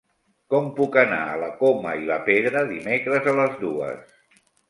[0.53, 4.19] Com puc anar a la Coma i la Pedra dimecres a les dues?